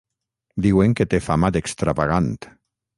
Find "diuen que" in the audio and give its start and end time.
0.67-1.07